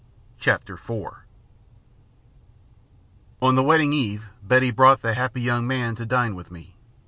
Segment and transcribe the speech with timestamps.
[0.39, 1.13] CHAPTER IV
[3.39, 6.73] On the wedding eve Betty brought the happy young man to dine with me.